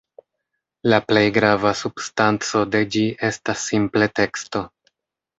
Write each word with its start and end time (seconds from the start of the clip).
La 0.91 0.97
plej 1.09 1.25
grava 1.35 1.73
substanco 1.81 2.61
de 2.75 2.81
ĝi 2.95 3.03
estas 3.27 3.67
simple 3.73 4.09
teksto. 4.21 4.63